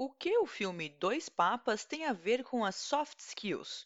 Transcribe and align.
O 0.00 0.08
que 0.08 0.38
o 0.38 0.46
filme 0.46 0.88
Dois 0.88 1.28
Papas 1.28 1.84
tem 1.84 2.04
a 2.04 2.12
ver 2.12 2.44
com 2.44 2.64
as 2.64 2.76
soft 2.76 3.18
skills? 3.18 3.84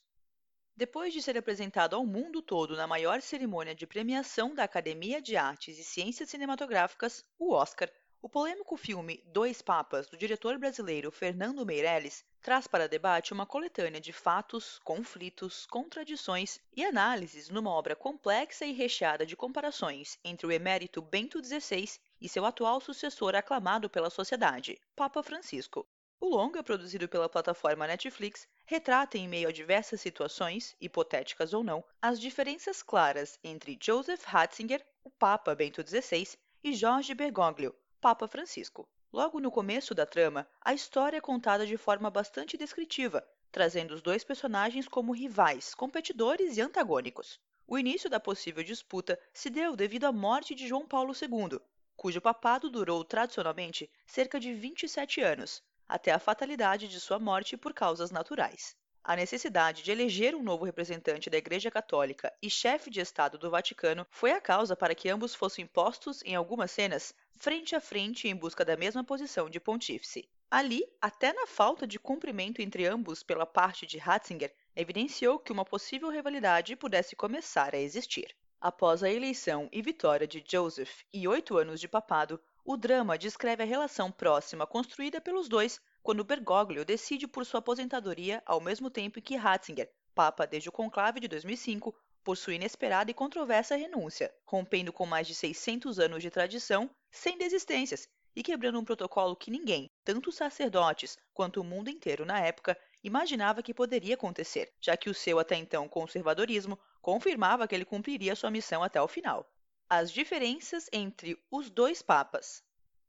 Depois 0.76 1.10
de 1.10 1.22
ser 1.22 1.38
apresentado 1.38 1.96
ao 1.96 2.04
mundo 2.04 2.42
todo 2.42 2.76
na 2.76 2.86
maior 2.86 3.22
cerimônia 3.22 3.74
de 3.74 3.86
premiação 3.86 4.54
da 4.54 4.64
Academia 4.64 5.22
de 5.22 5.38
Artes 5.38 5.78
e 5.78 5.82
Ciências 5.82 6.28
Cinematográficas, 6.28 7.24
o 7.38 7.54
Oscar, 7.54 7.90
o 8.20 8.28
polêmico 8.28 8.76
filme 8.76 9.24
Dois 9.28 9.62
Papas, 9.62 10.06
do 10.06 10.18
diretor 10.18 10.58
brasileiro 10.58 11.10
Fernando 11.10 11.64
Meirelles, 11.64 12.22
traz 12.42 12.66
para 12.66 12.86
debate 12.86 13.32
uma 13.32 13.46
coletânea 13.46 13.98
de 14.00 14.12
fatos, 14.12 14.78
conflitos, 14.84 15.64
contradições 15.64 16.60
e 16.76 16.84
análises 16.84 17.48
numa 17.48 17.70
obra 17.70 17.96
complexa 17.96 18.66
e 18.66 18.72
recheada 18.72 19.24
de 19.24 19.34
comparações 19.34 20.18
entre 20.22 20.46
o 20.46 20.52
emérito 20.52 21.00
Bento 21.00 21.42
XVI 21.42 21.98
e 22.20 22.28
seu 22.28 22.44
atual 22.44 22.82
sucessor 22.82 23.34
aclamado 23.34 23.88
pela 23.88 24.10
sociedade, 24.10 24.78
Papa 24.94 25.22
Francisco. 25.22 25.88
O 26.24 26.28
longa, 26.28 26.62
produzido 26.62 27.08
pela 27.08 27.28
plataforma 27.28 27.84
Netflix, 27.84 28.46
retrata 28.64 29.18
em 29.18 29.26
meio 29.26 29.48
a 29.48 29.52
diversas 29.52 30.00
situações, 30.00 30.76
hipotéticas 30.80 31.52
ou 31.52 31.64
não, 31.64 31.82
as 32.00 32.20
diferenças 32.20 32.80
claras 32.80 33.40
entre 33.42 33.76
Joseph 33.82 34.22
Ratzinger, 34.22 34.86
o 35.02 35.10
Papa 35.10 35.52
Bento 35.52 35.82
XVI, 35.84 36.38
e 36.62 36.74
Jorge 36.74 37.12
Bergoglio, 37.12 37.74
Papa 38.00 38.28
Francisco. 38.28 38.88
Logo 39.12 39.40
no 39.40 39.50
começo 39.50 39.96
da 39.96 40.06
trama, 40.06 40.46
a 40.60 40.72
história 40.72 41.16
é 41.16 41.20
contada 41.20 41.66
de 41.66 41.76
forma 41.76 42.08
bastante 42.08 42.56
descritiva, 42.56 43.26
trazendo 43.50 43.92
os 43.92 44.00
dois 44.00 44.22
personagens 44.22 44.86
como 44.86 45.10
rivais, 45.10 45.74
competidores 45.74 46.56
e 46.56 46.60
antagônicos. 46.60 47.40
O 47.66 47.76
início 47.76 48.08
da 48.08 48.20
possível 48.20 48.62
disputa 48.62 49.18
se 49.34 49.50
deu 49.50 49.74
devido 49.74 50.04
à 50.04 50.12
morte 50.12 50.54
de 50.54 50.68
João 50.68 50.86
Paulo 50.86 51.12
II, 51.20 51.58
cujo 51.96 52.20
papado 52.20 52.70
durou 52.70 53.04
tradicionalmente 53.04 53.90
cerca 54.06 54.38
de 54.38 54.54
27 54.54 55.20
anos, 55.20 55.60
até 55.92 56.10
a 56.10 56.18
fatalidade 56.18 56.88
de 56.88 56.98
sua 56.98 57.18
morte 57.18 57.54
por 57.54 57.74
causas 57.74 58.10
naturais. 58.10 58.74
A 59.04 59.14
necessidade 59.14 59.82
de 59.82 59.90
eleger 59.90 60.34
um 60.34 60.42
novo 60.42 60.64
representante 60.64 61.28
da 61.28 61.36
Igreja 61.36 61.70
Católica 61.70 62.32
e 62.40 62.48
chefe 62.48 62.88
de 62.88 62.98
Estado 62.98 63.36
do 63.36 63.50
Vaticano 63.50 64.06
foi 64.10 64.32
a 64.32 64.40
causa 64.40 64.74
para 64.74 64.94
que 64.94 65.10
ambos 65.10 65.34
fossem 65.34 65.66
postos 65.66 66.22
em 66.24 66.34
algumas 66.34 66.70
cenas 66.70 67.12
frente 67.36 67.76
a 67.76 67.80
frente 67.80 68.26
em 68.26 68.34
busca 68.34 68.64
da 68.64 68.74
mesma 68.74 69.04
posição 69.04 69.50
de 69.50 69.60
pontífice. 69.60 70.26
Ali, 70.50 70.82
até 70.98 71.30
na 71.34 71.46
falta 71.46 71.86
de 71.86 71.98
cumprimento 71.98 72.62
entre 72.62 72.86
ambos 72.86 73.22
pela 73.22 73.44
parte 73.44 73.84
de 73.84 73.98
Ratzinger, 73.98 74.54
evidenciou 74.74 75.38
que 75.38 75.52
uma 75.52 75.64
possível 75.64 76.08
rivalidade 76.08 76.74
pudesse 76.74 77.14
começar 77.14 77.74
a 77.74 77.78
existir. 77.78 78.34
Após 78.58 79.02
a 79.02 79.10
eleição 79.10 79.68
e 79.70 79.82
vitória 79.82 80.26
de 80.26 80.42
Joseph 80.46 81.02
e 81.12 81.28
oito 81.28 81.58
anos 81.58 81.80
de 81.80 81.88
papado, 81.88 82.40
o 82.64 82.76
drama 82.76 83.18
descreve 83.18 83.64
a 83.64 83.66
relação 83.66 84.10
próxima 84.12 84.66
construída 84.66 85.20
pelos 85.20 85.48
dois 85.48 85.80
quando 86.00 86.24
Bergoglio 86.24 86.84
decide 86.84 87.26
por 87.26 87.44
sua 87.44 87.58
aposentadoria 87.58 88.40
ao 88.46 88.60
mesmo 88.60 88.88
tempo 88.88 89.20
que 89.20 89.34
Ratzinger, 89.34 89.90
papa 90.14 90.46
desde 90.46 90.68
o 90.68 90.72
conclave 90.72 91.18
de 91.18 91.26
2005, 91.26 91.94
por 92.22 92.36
sua 92.36 92.54
inesperada 92.54 93.10
e 93.10 93.14
controversa 93.14 93.74
renúncia, 93.74 94.32
rompendo 94.44 94.92
com 94.92 95.04
mais 95.04 95.26
de 95.26 95.34
600 95.34 95.98
anos 95.98 96.22
de 96.22 96.30
tradição, 96.30 96.88
sem 97.10 97.36
desistências, 97.36 98.08
e 98.34 98.42
quebrando 98.44 98.78
um 98.78 98.84
protocolo 98.84 99.34
que 99.34 99.50
ninguém, 99.50 99.90
tanto 100.04 100.30
os 100.30 100.36
sacerdotes 100.36 101.18
quanto 101.34 101.60
o 101.60 101.64
mundo 101.64 101.90
inteiro 101.90 102.24
na 102.24 102.40
época, 102.40 102.78
imaginava 103.02 103.62
que 103.62 103.74
poderia 103.74 104.14
acontecer, 104.14 104.72
já 104.80 104.96
que 104.96 105.10
o 105.10 105.14
seu 105.14 105.40
até 105.40 105.56
então 105.56 105.88
conservadorismo 105.88 106.78
confirmava 107.00 107.66
que 107.66 107.74
ele 107.74 107.84
cumpriria 107.84 108.36
sua 108.36 108.52
missão 108.52 108.84
até 108.84 109.02
o 109.02 109.08
final. 109.08 109.50
As 109.94 110.10
diferenças 110.10 110.88
entre 110.90 111.38
os 111.50 111.68
dois 111.68 112.00
papas. 112.00 112.64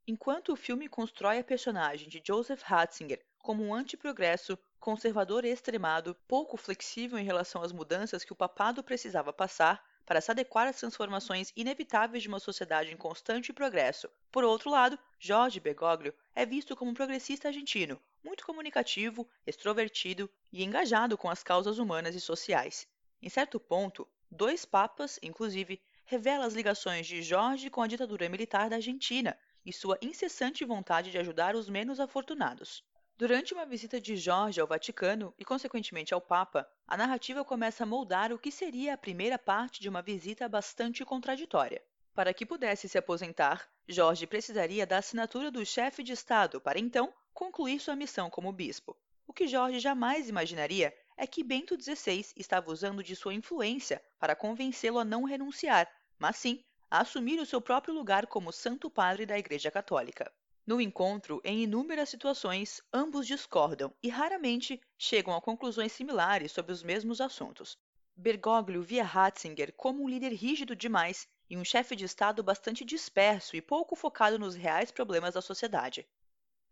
Enquanto 0.05 0.51
o 0.51 0.57
filme 0.57 0.89
constrói 0.89 1.39
a 1.39 1.43
personagem 1.43 2.09
de 2.09 2.21
Joseph 2.21 2.61
Ratzinger 2.61 3.25
como 3.39 3.63
um 3.63 3.73
antiprogresso, 3.73 4.59
conservador 4.81 5.45
extremado, 5.45 6.13
pouco 6.27 6.57
flexível 6.57 7.17
em 7.17 7.23
relação 7.23 7.63
às 7.63 7.71
mudanças 7.71 8.25
que 8.25 8.33
o 8.33 8.35
papado 8.35 8.83
precisava 8.83 9.31
passar 9.31 9.81
para 10.05 10.19
se 10.19 10.29
adequar 10.29 10.67
às 10.67 10.75
transformações 10.75 11.53
inevitáveis 11.55 12.21
de 12.21 12.27
uma 12.27 12.37
sociedade 12.41 12.91
em 12.91 12.97
constante 12.97 13.53
progresso. 13.53 14.09
Por 14.29 14.43
outro 14.43 14.69
lado, 14.69 14.99
Jorge 15.17 15.61
Bergoglio 15.61 16.13
é 16.35 16.45
visto 16.45 16.75
como 16.75 16.91
um 16.91 16.93
progressista 16.93 17.47
argentino, 17.47 17.97
muito 18.21 18.45
comunicativo, 18.45 19.25
extrovertido 19.47 20.29
e 20.51 20.65
engajado 20.65 21.17
com 21.17 21.29
as 21.29 21.43
causas 21.43 21.77
humanas 21.77 22.13
e 22.13 22.19
sociais. 22.19 22.85
Em 23.21 23.29
certo 23.29 23.57
ponto, 23.57 24.05
dois 24.29 24.65
papas, 24.65 25.17
inclusive, 25.23 25.79
revela 26.05 26.45
as 26.45 26.53
ligações 26.53 27.07
de 27.07 27.21
Jorge 27.21 27.69
com 27.69 27.81
a 27.81 27.87
ditadura 27.87 28.29
militar 28.29 28.69
da 28.69 28.77
Argentina, 28.77 29.37
e 29.65 29.71
sua 29.71 29.97
incessante 30.01 30.65
vontade 30.65 31.11
de 31.11 31.17
ajudar 31.17 31.55
os 31.55 31.69
menos 31.69 31.99
afortunados. 31.99 32.83
Durante 33.15 33.53
uma 33.53 33.65
visita 33.65 34.01
de 34.01 34.17
Jorge 34.17 34.59
ao 34.59 34.67
Vaticano 34.67 35.33
e, 35.37 35.45
consequentemente, 35.45 36.13
ao 36.13 36.19
Papa, 36.19 36.67
a 36.87 36.97
narrativa 36.97 37.45
começa 37.45 37.83
a 37.83 37.87
moldar 37.87 38.33
o 38.33 38.39
que 38.39 38.51
seria 38.51 38.95
a 38.95 38.97
primeira 38.97 39.37
parte 39.37 39.79
de 39.79 39.87
uma 39.87 40.01
visita 40.01 40.49
bastante 40.49 41.05
contraditória. 41.05 41.81
Para 42.13 42.33
que 42.33 42.45
pudesse 42.45 42.89
se 42.89 42.97
aposentar, 42.97 43.67
Jorge 43.87 44.27
precisaria 44.27 44.85
da 44.85 44.97
assinatura 44.97 45.49
do 45.49 45.65
chefe 45.65 46.03
de 46.03 46.11
Estado 46.11 46.59
para 46.59 46.79
então 46.79 47.13
concluir 47.33 47.79
sua 47.79 47.95
missão 47.95 48.29
como 48.29 48.51
bispo. 48.51 48.97
O 49.25 49.33
que 49.33 49.47
Jorge 49.47 49.79
jamais 49.79 50.27
imaginaria 50.27 50.93
é 51.17 51.27
que 51.27 51.43
Bento 51.43 51.75
XVI 51.79 52.25
estava 52.35 52.71
usando 52.71 53.03
de 53.03 53.15
sua 53.15 53.33
influência 53.33 54.03
para 54.19 54.35
convencê-lo 54.35 54.99
a 54.99 55.05
não 55.05 55.23
renunciar, 55.23 55.89
mas 56.17 56.37
sim 56.37 56.63
a 56.89 57.01
assumir 57.01 57.39
o 57.39 57.45
seu 57.45 57.59
próprio 57.59 57.93
lugar 57.93 58.27
como 58.27 58.51
Santo 58.51 58.89
Padre 58.89 59.25
da 59.25 59.37
Igreja 59.37 59.71
Católica. 59.71 60.31
No 60.65 60.79
encontro, 60.79 61.41
em 61.43 61.63
inúmeras 61.63 62.07
situações, 62.07 62.81
ambos 62.93 63.27
discordam 63.27 63.93
e 64.01 64.07
raramente 64.07 64.79
chegam 64.97 65.35
a 65.35 65.41
conclusões 65.41 65.91
similares 65.91 66.51
sobre 66.51 66.71
os 66.71 66.81
mesmos 66.81 67.19
assuntos. 67.19 67.77
Bergoglio 68.15 68.81
via 68.81 69.03
Ratzinger 69.03 69.73
como 69.73 70.03
um 70.03 70.07
líder 70.07 70.31
rígido 70.33 70.75
demais 70.75 71.27
e 71.49 71.57
um 71.57 71.65
chefe 71.65 71.95
de 71.95 72.05
Estado 72.05 72.41
bastante 72.43 72.85
disperso 72.85 73.55
e 73.55 73.61
pouco 73.61 73.95
focado 73.95 74.39
nos 74.39 74.55
reais 74.55 74.91
problemas 74.91 75.33
da 75.33 75.41
sociedade. 75.41 76.07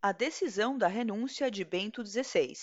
A 0.00 0.12
decisão 0.12 0.78
da 0.78 0.88
renúncia 0.88 1.50
de 1.50 1.64
Bento 1.64 2.04
XVI. 2.06 2.54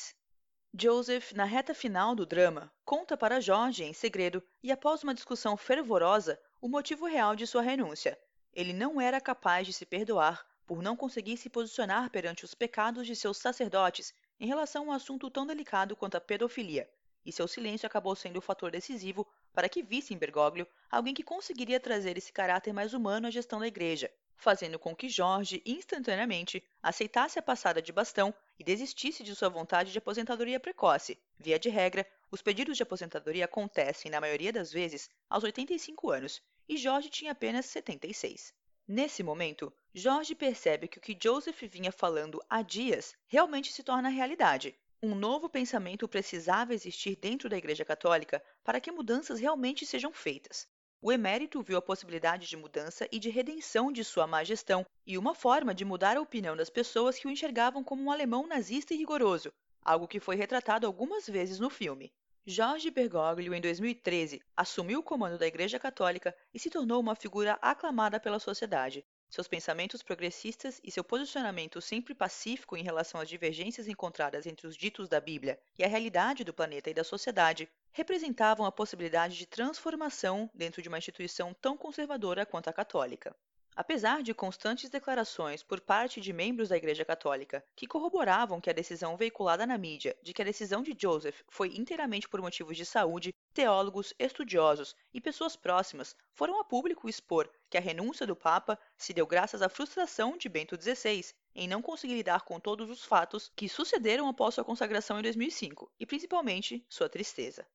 Joseph, 0.72 1.32
na 1.32 1.46
reta 1.46 1.74
final 1.74 2.14
do 2.14 2.28
drama, 2.28 2.72
conta 2.86 3.18
para 3.18 3.42
Jorge 3.42 3.84
em 3.84 3.92
segredo 3.92 4.44
e, 4.62 4.72
após 4.72 5.02
uma 5.04 5.16
discussão 5.16 5.58
fervorosa, 5.58 6.40
o 6.62 6.68
motivo 6.68 7.08
real 7.08 7.36
de 7.36 7.48
sua 7.48 7.64
renúncia. 7.64 8.20
Ele 8.54 8.72
não 8.72 9.02
era 9.02 9.20
capaz 9.20 9.66
de 9.66 9.74
se 9.74 9.84
perdoar 9.84 10.46
por 10.68 10.84
não 10.84 10.96
conseguir 10.96 11.38
se 11.38 11.50
posicionar 11.50 12.12
perante 12.12 12.46
os 12.46 12.54
pecados 12.54 13.08
de 13.08 13.16
seus 13.16 13.38
sacerdotes 13.38 14.14
em 14.40 14.46
relação 14.46 14.84
a 14.84 14.88
um 14.90 14.92
assunto 14.92 15.28
tão 15.32 15.44
delicado 15.44 15.96
quanto 15.96 16.18
a 16.18 16.22
pedofilia, 16.22 16.88
e 17.26 17.32
seu 17.32 17.48
silêncio 17.48 17.88
acabou 17.88 18.16
sendo 18.16 18.38
o 18.38 18.42
fator 18.42 18.70
decisivo 18.70 19.28
para 19.52 19.68
que 19.68 19.82
visse 19.82 20.14
em 20.14 20.18
Bergoglio 20.20 20.68
alguém 20.90 21.16
que 21.16 21.24
conseguiria 21.24 21.80
trazer 21.80 22.16
esse 22.16 22.32
caráter 22.32 22.74
mais 22.74 22.94
humano 22.94 23.26
à 23.26 23.32
gestão 23.32 23.60
da 23.60 23.68
igreja, 23.68 24.12
fazendo 24.40 24.80
com 24.80 24.96
que 24.96 25.10
Jorge 25.10 25.62
instantaneamente 25.66 26.64
aceitasse 26.82 27.38
a 27.38 27.42
passada 27.42 27.82
de 27.82 27.92
bastão 27.92 28.34
e 28.58 28.64
desistisse 28.64 29.22
de 29.22 29.36
sua 29.36 29.50
vontade 29.50 29.92
de 29.92 29.98
aposentadoria 29.98 30.60
precoce. 30.60 31.20
Via 31.38 31.60
de 31.60 31.70
regra, 31.70 32.08
os 32.32 32.42
pedidos 32.42 32.78
de 32.78 32.84
aposentadoria 32.84 33.46
acontecem, 33.46 34.10
na 34.10 34.22
maioria 34.22 34.54
das 34.54 34.72
vezes, 34.72 35.10
aos 35.30 35.44
85 35.44 36.10
anos, 36.10 36.42
e 36.68 36.78
Jorge 36.78 37.10
tinha 37.10 37.34
apenas 37.34 37.66
76. 37.66 38.54
Nesse 38.88 39.22
momento, 39.22 39.72
Jorge 39.94 40.34
percebe 40.34 40.88
que 40.88 40.98
o 40.98 41.02
que 41.02 41.18
Joseph 41.22 41.62
vinha 41.64 41.92
falando 41.92 42.42
há 42.50 42.62
dias 42.62 43.14
realmente 43.28 43.74
se 43.74 43.84
torna 43.84 44.08
realidade. 44.08 44.74
Um 45.04 45.16
novo 45.16 45.50
pensamento 45.50 46.08
precisava 46.08 46.74
existir 46.74 47.16
dentro 47.18 47.50
da 47.50 47.58
Igreja 47.58 47.84
Católica 47.84 48.44
para 48.64 48.80
que 48.80 48.92
mudanças 48.92 49.40
realmente 49.40 49.86
sejam 49.86 50.12
feitas. 50.14 50.68
O 51.02 51.14
emérito 51.14 51.62
viu 51.62 51.78
a 51.78 51.82
possibilidade 51.82 52.46
de 52.46 52.58
mudança 52.58 53.08
e 53.10 53.20
de 53.20 53.30
redenção 53.30 53.90
de 53.90 54.04
sua 54.04 54.28
má 54.28 54.44
gestão 54.44 54.86
e 55.08 55.18
uma 55.18 55.34
forma 55.34 55.74
de 55.74 55.86
mudar 55.86 56.18
a 56.18 56.22
opinião 56.22 56.58
das 56.58 56.70
pessoas 56.70 57.18
que 57.18 57.26
o 57.26 57.32
enxergavam 57.32 57.82
como 57.82 58.04
um 58.04 58.12
alemão 58.12 58.46
nazista 58.46 58.94
e 58.94 58.98
rigoroso, 58.98 59.50
algo 59.82 60.10
que 60.10 60.20
foi 60.20 60.36
retratado 60.36 60.86
algumas 60.86 61.26
vezes 61.26 61.58
no 61.58 61.70
filme. 61.70 62.12
Jorge 62.46 62.92
Bergoglio, 62.92 63.54
em 63.54 63.62
2013, 63.62 64.42
assumiu 64.58 65.00
o 65.00 65.04
comando 65.04 65.38
da 65.38 65.48
Igreja 65.48 65.80
Católica 65.80 66.36
e 66.54 66.60
se 66.60 66.70
tornou 66.70 67.00
uma 67.00 67.16
figura 67.16 67.58
aclamada 67.62 68.20
pela 68.20 68.38
sociedade. 68.38 69.06
Seus 69.30 69.48
pensamentos 69.48 70.04
progressistas 70.04 70.82
e 70.84 70.92
seu 70.92 71.04
posicionamento 71.04 71.80
sempre 71.80 72.14
pacífico 72.14 72.76
em 72.76 72.84
relação 72.84 73.22
às 73.22 73.30
divergências 73.30 73.88
encontradas 73.88 74.46
entre 74.46 74.68
os 74.68 74.76
ditos 74.76 75.08
da 75.08 75.22
Bíblia 75.22 75.58
e 75.78 75.84
a 75.84 75.88
realidade 75.88 76.44
do 76.44 76.54
planeta 76.54 76.90
e 76.90 76.94
da 76.94 77.06
sociedade 77.06 77.70
representavam 77.92 78.66
a 78.66 78.72
possibilidade 78.72 79.38
de 79.38 79.46
transformação 79.46 80.50
dentro 80.54 80.82
de 80.82 80.90
uma 80.90 80.98
instituição 80.98 81.54
tão 81.54 81.76
conservadora 81.76 82.46
quanto 82.46 82.70
a 82.70 82.74
católica. 82.74 83.36
Apesar 83.76 84.22
de 84.22 84.34
constantes 84.34 84.90
declarações 84.90 85.64
por 85.64 85.80
parte 85.80 86.20
de 86.20 86.34
membros 86.34 86.68
da 86.68 86.76
Igreja 86.76 87.06
Católica 87.06 87.64
que 87.76 87.88
corroboravam 87.88 88.60
que 88.60 88.70
a 88.70 88.74
decisão 88.74 89.16
veiculada 89.16 89.66
na 89.66 89.78
mídia 89.78 90.18
de 90.22 90.34
que 90.34 90.42
a 90.42 90.46
decisão 90.46 90.84
de 90.84 90.94
Joseph 91.00 91.44
foi 91.48 91.70
inteiramente 91.78 92.28
por 92.28 92.42
motivos 92.42 92.76
de 92.76 92.86
saúde 92.86 93.34
teólogos, 93.54 94.14
estudiosos 94.20 94.96
e 95.14 95.22
pessoas 95.22 95.56
próximas 95.56 96.14
foram 96.34 96.60
a 96.60 96.64
público 96.66 97.08
expor 97.08 97.50
que 97.70 97.78
a 97.78 97.82
renúncia 97.82 98.28
do 98.28 98.36
Papa 98.36 98.78
se 98.98 99.14
deu 99.14 99.26
graças 99.26 99.62
à 99.62 99.70
frustração 99.70 100.38
de 100.38 100.50
Bento 100.50 100.76
XVI 100.76 101.34
em 101.56 101.68
não 101.68 101.82
conseguir 101.82 102.16
lidar 102.16 102.42
com 102.42 102.60
todos 102.60 102.90
os 102.90 103.06
fatos 103.06 103.50
que 103.56 103.70
sucederam 103.70 104.28
após 104.28 104.56
sua 104.56 104.66
consagração 104.66 105.20
em 105.20 105.24
2005 105.24 105.90
e 105.98 106.06
principalmente 106.06 106.86
sua 106.90 107.08
tristeza. 107.08 107.66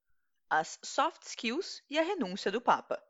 As 0.56 0.78
soft 0.84 1.24
skills 1.24 1.82
e 1.90 1.98
a 1.98 2.02
renúncia 2.02 2.48
do 2.48 2.60
Papa. 2.60 3.02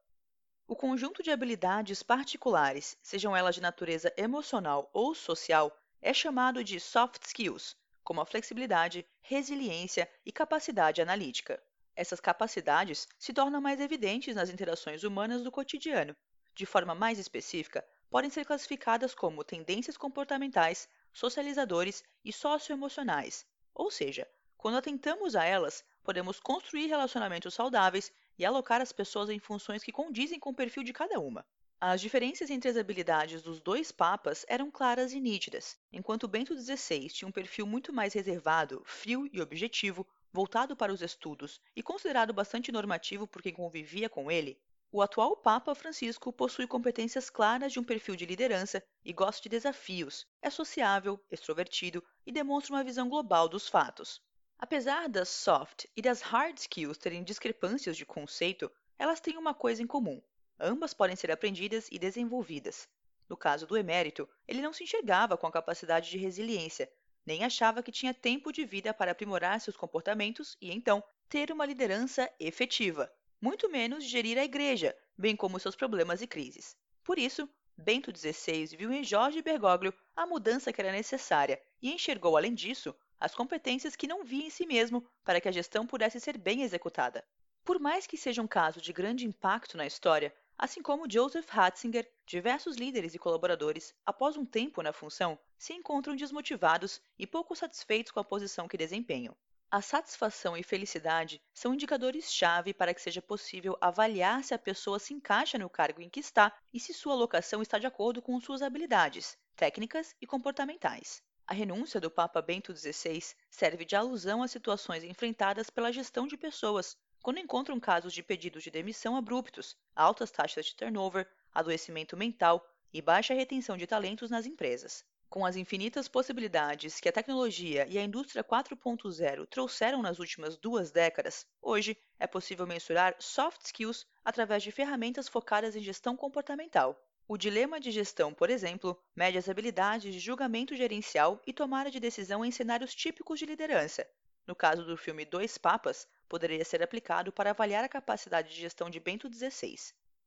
O 0.66 0.74
conjunto 0.74 1.22
de 1.22 1.30
habilidades 1.30 2.02
particulares, 2.02 2.96
sejam 3.02 3.36
elas 3.36 3.54
de 3.54 3.60
natureza 3.60 4.10
emocional 4.16 4.88
ou 4.94 5.14
social, 5.14 5.70
é 6.00 6.14
chamado 6.14 6.64
de 6.64 6.80
soft 6.80 7.22
skills, 7.26 7.76
como 8.02 8.22
a 8.22 8.24
flexibilidade, 8.24 9.06
resiliência 9.20 10.10
e 10.24 10.32
capacidade 10.32 11.02
analítica. 11.02 11.62
Essas 11.94 12.18
capacidades 12.18 13.06
se 13.18 13.34
tornam 13.34 13.60
mais 13.60 13.78
evidentes 13.78 14.34
nas 14.34 14.48
interações 14.48 15.04
humanas 15.04 15.42
do 15.42 15.52
cotidiano. 15.52 16.16
De 16.54 16.64
forma 16.64 16.94
mais 16.94 17.18
específica, 17.18 17.86
podem 18.08 18.30
ser 18.30 18.46
classificadas 18.46 19.14
como 19.14 19.44
tendências 19.44 19.98
comportamentais, 19.98 20.88
socializadores 21.12 22.02
e 22.24 22.32
socioemocionais. 22.32 23.44
Ou 23.74 23.90
seja, 23.90 24.26
quando 24.56 24.78
atentamos 24.78 25.36
a 25.36 25.44
elas, 25.44 25.84
podemos 26.04 26.38
construir 26.38 26.86
relacionamentos 26.86 27.54
saudáveis 27.54 28.12
e 28.38 28.44
alocar 28.44 28.80
as 28.80 28.92
pessoas 28.92 29.30
em 29.30 29.38
funções 29.38 29.82
que 29.82 29.90
condizem 29.90 30.38
com 30.38 30.50
o 30.50 30.54
perfil 30.54 30.84
de 30.84 30.92
cada 30.92 31.18
uma. 31.18 31.44
As 31.80 32.00
diferenças 32.00 32.50
entre 32.50 32.70
as 32.70 32.76
habilidades 32.76 33.42
dos 33.42 33.60
dois 33.60 33.90
papas 33.90 34.44
eram 34.48 34.70
claras 34.70 35.12
e 35.12 35.20
nítidas. 35.20 35.76
Enquanto 35.92 36.28
Bento 36.28 36.56
XVI 36.56 37.08
tinha 37.08 37.28
um 37.28 37.32
perfil 37.32 37.66
muito 37.66 37.92
mais 37.92 38.14
reservado, 38.14 38.82
frio 38.84 39.28
e 39.32 39.40
objetivo, 39.40 40.06
voltado 40.32 40.76
para 40.76 40.92
os 40.92 41.02
estudos 41.02 41.60
e 41.74 41.82
considerado 41.82 42.32
bastante 42.32 42.70
normativo 42.70 43.26
por 43.26 43.42
quem 43.42 43.52
convivia 43.52 44.08
com 44.08 44.30
ele, 44.30 44.58
o 44.92 45.02
atual 45.02 45.36
Papa 45.36 45.74
Francisco 45.74 46.32
possui 46.32 46.66
competências 46.68 47.28
claras 47.28 47.72
de 47.72 47.80
um 47.80 47.84
perfil 47.84 48.14
de 48.14 48.24
liderança 48.24 48.80
e 49.04 49.12
gosta 49.12 49.42
de 49.42 49.48
desafios, 49.48 50.26
é 50.40 50.48
sociável, 50.50 51.20
extrovertido 51.30 52.02
e 52.24 52.30
demonstra 52.30 52.74
uma 52.74 52.84
visão 52.84 53.08
global 53.08 53.48
dos 53.48 53.68
fatos. 53.68 54.22
Apesar 54.58 55.08
das 55.08 55.28
soft 55.28 55.86
e 55.96 56.00
das 56.00 56.20
hard 56.22 56.56
skills 56.58 56.98
terem 56.98 57.22
discrepâncias 57.22 57.96
de 57.96 58.06
conceito, 58.06 58.70
elas 58.98 59.20
têm 59.20 59.36
uma 59.36 59.52
coisa 59.52 59.82
em 59.82 59.86
comum: 59.86 60.22
ambas 60.58 60.94
podem 60.94 61.16
ser 61.16 61.30
aprendidas 61.30 61.88
e 61.90 61.98
desenvolvidas. 61.98 62.88
No 63.28 63.36
caso 63.36 63.66
do 63.66 63.76
emérito, 63.76 64.28
ele 64.46 64.62
não 64.62 64.72
se 64.72 64.84
enxergava 64.84 65.36
com 65.36 65.46
a 65.46 65.52
capacidade 65.52 66.10
de 66.10 66.18
resiliência, 66.18 66.90
nem 67.26 67.42
achava 67.42 67.82
que 67.82 67.92
tinha 67.92 68.12
tempo 68.12 68.52
de 68.52 68.64
vida 68.64 68.92
para 68.92 69.12
aprimorar 69.12 69.60
seus 69.60 69.76
comportamentos 69.76 70.56
e, 70.60 70.70
então, 70.70 71.02
ter 71.28 71.50
uma 71.50 71.66
liderança 71.66 72.30
efetiva, 72.38 73.10
muito 73.40 73.68
menos 73.68 74.04
gerir 74.04 74.38
a 74.38 74.44
igreja, 74.44 74.96
bem 75.16 75.34
como 75.34 75.58
seus 75.58 75.74
problemas 75.74 76.22
e 76.22 76.26
crises. 76.26 76.76
Por 77.02 77.18
isso, 77.18 77.48
Bento 77.76 78.16
XVI 78.16 78.76
viu 78.76 78.92
em 78.92 79.02
Jorge 79.02 79.42
Bergoglio 79.42 79.92
a 80.14 80.26
mudança 80.26 80.72
que 80.72 80.80
era 80.80 80.92
necessária 80.92 81.60
e 81.82 81.92
enxergou, 81.92 82.36
além 82.36 82.54
disso, 82.54 82.94
as 83.24 83.34
competências 83.34 83.96
que 83.96 84.06
não 84.06 84.22
via 84.22 84.46
em 84.46 84.50
si 84.50 84.66
mesmo 84.66 85.04
para 85.24 85.40
que 85.40 85.48
a 85.48 85.52
gestão 85.52 85.86
pudesse 85.86 86.20
ser 86.20 86.38
bem 86.38 86.62
executada. 86.62 87.24
Por 87.64 87.80
mais 87.80 88.06
que 88.06 88.16
seja 88.16 88.42
um 88.42 88.46
caso 88.46 88.80
de 88.80 88.92
grande 88.92 89.26
impacto 89.26 89.76
na 89.76 89.86
história, 89.86 90.34
Assim 90.56 90.80
como 90.80 91.10
Joseph 91.10 91.48
Ratzinger, 91.48 92.08
diversos 92.24 92.76
líderes 92.76 93.12
e 93.12 93.18
colaboradores, 93.18 93.92
após 94.06 94.36
um 94.36 94.46
tempo 94.46 94.82
na 94.82 94.92
função, 94.92 95.36
se 95.58 95.72
encontram 95.72 96.14
desmotivados 96.14 97.00
e 97.18 97.26
pouco 97.26 97.56
satisfeitos 97.56 98.12
com 98.12 98.20
a 98.20 98.24
posição 98.24 98.68
que 98.68 98.76
desempenham. 98.76 99.36
A 99.68 99.82
satisfação 99.82 100.56
e 100.56 100.62
felicidade 100.62 101.42
são 101.52 101.74
indicadores-chave 101.74 102.72
para 102.72 102.94
que 102.94 103.02
seja 103.02 103.20
possível 103.20 103.76
avaliar 103.80 104.44
se 104.44 104.54
a 104.54 104.58
pessoa 104.58 105.00
se 105.00 105.12
encaixa 105.12 105.58
no 105.58 105.68
cargo 105.68 106.00
em 106.00 106.08
que 106.08 106.20
está 106.20 106.56
e 106.72 106.78
se 106.78 106.94
sua 106.94 107.14
alocação 107.14 107.60
está 107.60 107.76
de 107.76 107.88
acordo 107.88 108.22
com 108.22 108.40
suas 108.40 108.62
habilidades, 108.62 109.36
técnicas 109.56 110.14
e 110.20 110.26
comportamentais. 110.26 111.20
A 111.46 111.52
renúncia 111.52 112.00
do 112.00 112.10
Papa 112.10 112.40
Bento 112.40 112.74
XVI 112.74 113.22
serve 113.50 113.84
de 113.84 113.94
alusão 113.94 114.42
às 114.42 114.50
situações 114.50 115.04
enfrentadas 115.04 115.68
pela 115.68 115.92
gestão 115.92 116.26
de 116.26 116.38
pessoas, 116.38 116.96
quando 117.22 117.38
encontram 117.38 117.78
casos 117.78 118.14
de 118.14 118.22
pedidos 118.22 118.62
de 118.62 118.70
demissão 118.70 119.14
abruptos, 119.14 119.76
altas 119.94 120.30
taxas 120.30 120.64
de 120.64 120.74
turnover, 120.74 121.28
adoecimento 121.52 122.16
mental 122.16 122.66
e 122.94 123.02
baixa 123.02 123.34
retenção 123.34 123.76
de 123.76 123.86
talentos 123.86 124.30
nas 124.30 124.46
empresas. 124.46 125.04
Com 125.28 125.44
as 125.44 125.54
infinitas 125.54 126.08
possibilidades 126.08 126.98
que 126.98 127.10
a 127.10 127.12
tecnologia 127.12 127.86
e 127.90 127.98
a 127.98 128.04
indústria 128.04 128.42
4.0 128.42 129.46
trouxeram 129.46 130.00
nas 130.00 130.18
últimas 130.18 130.56
duas 130.56 130.90
décadas, 130.90 131.46
hoje 131.60 131.94
é 132.18 132.26
possível 132.26 132.66
mensurar 132.66 133.14
soft 133.18 133.60
skills 133.66 134.06
através 134.24 134.62
de 134.62 134.72
ferramentas 134.72 135.28
focadas 135.28 135.76
em 135.76 135.82
gestão 135.82 136.16
comportamental. 136.16 136.98
O 137.26 137.38
dilema 137.38 137.80
de 137.80 137.90
gestão, 137.90 138.34
por 138.34 138.50
exemplo, 138.50 139.00
mede 139.16 139.38
as 139.38 139.48
habilidades 139.48 140.12
de 140.12 140.20
julgamento 140.20 140.76
gerencial 140.76 141.40
e 141.46 141.54
tomada 141.54 141.90
de 141.90 141.98
decisão 141.98 142.44
em 142.44 142.50
cenários 142.50 142.94
típicos 142.94 143.38
de 143.38 143.46
liderança. 143.46 144.06
No 144.46 144.54
caso 144.54 144.84
do 144.84 144.94
filme 144.94 145.24
Dois 145.24 145.56
Papas, 145.56 146.06
poderia 146.28 146.62
ser 146.66 146.82
aplicado 146.82 147.32
para 147.32 147.48
avaliar 147.48 147.82
a 147.82 147.88
capacidade 147.88 148.50
de 148.50 148.60
gestão 148.60 148.90
de 148.90 149.00
Bento 149.00 149.32
XVI. 149.32 149.74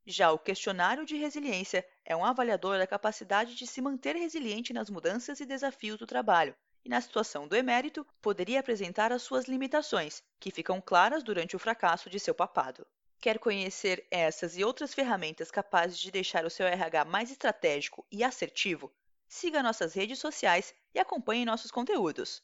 Já 0.07 0.31
o 0.31 0.39
questionário 0.39 1.05
de 1.05 1.15
resiliência 1.15 1.87
é 2.03 2.15
um 2.15 2.25
avaliador 2.25 2.79
da 2.79 2.87
capacidade 2.87 3.53
de 3.53 3.67
se 3.67 3.79
manter 3.79 4.15
resiliente 4.15 4.73
nas 4.73 4.89
mudanças 4.89 5.39
e 5.39 5.45
desafios 5.45 5.99
do 5.99 6.07
trabalho, 6.07 6.55
e 6.83 6.89
na 6.89 6.99
situação 6.99 7.47
do 7.47 7.55
emérito, 7.55 8.07
poderia 8.19 8.59
apresentar 8.59 9.11
as 9.11 9.21
suas 9.21 9.45
limitações, 9.45 10.23
que 10.39 10.49
ficam 10.49 10.81
claras 10.81 11.21
durante 11.21 11.55
o 11.55 11.59
fracasso 11.59 12.09
de 12.09 12.19
seu 12.19 12.33
papado. 12.33 12.87
Quer 13.19 13.39
conhecer 13.39 14.05
essas 14.11 14.57
e 14.57 14.63
outras 14.63 14.93
ferramentas 14.93 15.49
capazes 15.49 15.97
de 15.97 16.11
deixar 16.11 16.45
o 16.45 16.49
seu 16.49 16.67
RH 16.67 17.05
mais 17.05 17.31
estratégico 17.31 18.05
e 18.11 18.23
assertivo? 18.23 18.93
Siga 19.27 19.63
nossas 19.63 19.93
redes 19.93 20.19
sociais 20.19 20.73
e 20.93 20.99
acompanhe 20.99 21.43
nossos 21.43 21.71
conteúdos. 21.71 22.43